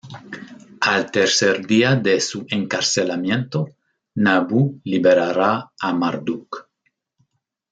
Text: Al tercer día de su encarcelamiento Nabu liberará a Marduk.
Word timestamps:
Al 0.91 1.03
tercer 1.11 1.67
día 1.67 1.95
de 1.95 2.19
su 2.21 2.43
encarcelamiento 2.49 3.67
Nabu 4.15 4.81
liberará 4.83 5.73
a 5.79 5.93
Marduk. 5.93 6.67